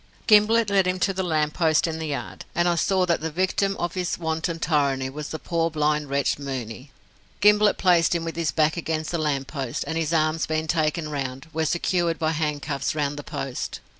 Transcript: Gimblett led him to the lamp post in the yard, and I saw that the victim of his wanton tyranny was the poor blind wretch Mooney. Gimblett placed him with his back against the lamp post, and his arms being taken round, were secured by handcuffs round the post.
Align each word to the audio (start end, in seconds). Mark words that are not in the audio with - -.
Gimblett 0.27 0.71
led 0.71 0.87
him 0.87 0.97
to 1.01 1.13
the 1.13 1.21
lamp 1.21 1.53
post 1.53 1.85
in 1.85 1.99
the 1.99 2.07
yard, 2.07 2.43
and 2.55 2.67
I 2.67 2.73
saw 2.73 3.05
that 3.05 3.21
the 3.21 3.29
victim 3.29 3.77
of 3.77 3.93
his 3.93 4.17
wanton 4.17 4.57
tyranny 4.57 5.11
was 5.11 5.29
the 5.29 5.37
poor 5.37 5.69
blind 5.69 6.09
wretch 6.09 6.39
Mooney. 6.39 6.89
Gimblett 7.39 7.77
placed 7.77 8.15
him 8.15 8.23
with 8.23 8.35
his 8.35 8.49
back 8.51 8.77
against 8.77 9.11
the 9.11 9.19
lamp 9.19 9.45
post, 9.45 9.83
and 9.85 9.99
his 9.99 10.11
arms 10.11 10.47
being 10.47 10.65
taken 10.65 11.09
round, 11.09 11.49
were 11.53 11.65
secured 11.67 12.17
by 12.17 12.31
handcuffs 12.31 12.95
round 12.95 13.15
the 13.15 13.23
post. 13.23 13.79